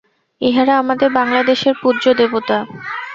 ইঁহারা 0.41 0.73
আমাদের 0.77 1.09
বাংলাদেশের 1.11 1.73
পূজ্য 1.81 2.03
দেবতা। 2.13 2.57